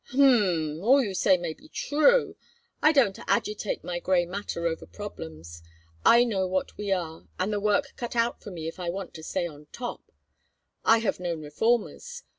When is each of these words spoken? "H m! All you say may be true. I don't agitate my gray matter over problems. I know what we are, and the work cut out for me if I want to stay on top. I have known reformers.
"H 0.11 0.17
m! 0.19 0.79
All 0.83 1.03
you 1.03 1.13
say 1.13 1.37
may 1.37 1.53
be 1.53 1.69
true. 1.69 2.35
I 2.81 2.91
don't 2.91 3.19
agitate 3.27 3.83
my 3.83 3.99
gray 3.99 4.25
matter 4.25 4.65
over 4.65 4.87
problems. 4.87 5.61
I 6.03 6.23
know 6.23 6.47
what 6.47 6.75
we 6.75 6.91
are, 6.91 7.27
and 7.37 7.53
the 7.53 7.59
work 7.59 7.93
cut 7.97 8.15
out 8.15 8.41
for 8.41 8.49
me 8.49 8.67
if 8.67 8.79
I 8.79 8.89
want 8.89 9.13
to 9.13 9.23
stay 9.23 9.45
on 9.45 9.67
top. 9.67 10.11
I 10.83 10.97
have 11.05 11.19
known 11.19 11.43
reformers. 11.43 12.23